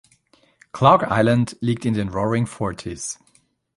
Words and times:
Clarke 0.71 1.03
Island 1.11 1.57
liegt 1.59 1.85
in 1.85 1.93
den 1.93 2.09
Roaring 2.09 2.47
Forties. 2.47 3.19